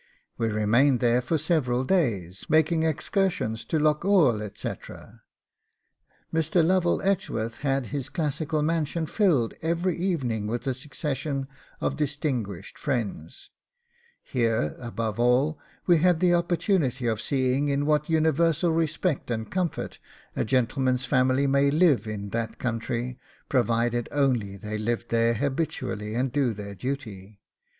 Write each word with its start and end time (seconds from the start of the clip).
'We 0.39 0.47
remained 0.49 0.99
there 0.99 1.21
for 1.21 1.37
several 1.37 1.83
days, 1.83 2.47
making 2.49 2.81
excursions 2.81 3.63
to 3.65 3.77
Loch 3.77 4.01
Oel, 4.03 4.41
etc. 4.41 5.21
Mr. 6.33 6.65
Lovell 6.65 7.03
Edgeworth 7.03 7.57
had 7.57 7.85
his 7.93 8.09
classical 8.09 8.63
mansion 8.63 9.05
filled 9.05 9.53
every 9.61 9.95
evening 9.95 10.47
with 10.47 10.65
a 10.65 10.73
succession 10.73 11.47
of 11.79 11.97
distinguished 11.97 12.79
friends. 12.79 13.51
Here, 14.23 14.75
above 14.79 15.19
all, 15.19 15.59
we 15.85 15.99
had 15.99 16.19
the 16.19 16.33
opportunity 16.33 17.05
of 17.05 17.21
seeing 17.21 17.69
in 17.69 17.85
what 17.85 18.09
universal 18.09 18.71
respect 18.71 19.29
and 19.29 19.51
comfort 19.51 19.99
a 20.35 20.43
gentleman's 20.43 21.05
family 21.05 21.45
may 21.45 21.69
live 21.69 22.07
in 22.07 22.29
that 22.29 22.57
country, 22.57 23.19
provided 23.49 24.09
only 24.11 24.57
they 24.57 24.79
live 24.79 25.09
there 25.09 25.35
habitually 25.35 26.15
and 26.15 26.31
do 26.31 26.55
their 26.55 26.73
duty. 26.73 27.37